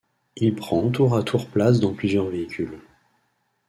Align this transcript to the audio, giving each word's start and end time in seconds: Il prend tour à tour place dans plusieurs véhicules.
Il 0.35 0.55
prend 0.55 0.89
tour 0.89 1.15
à 1.15 1.21
tour 1.21 1.45
place 1.45 1.79
dans 1.79 1.93
plusieurs 1.93 2.25
véhicules. 2.25 2.79